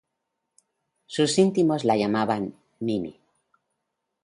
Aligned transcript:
Sus 1.05 1.37
íntimos 1.37 1.83
la 1.83 1.95
llamaban 1.95 2.55
"Mimi". 2.79 3.19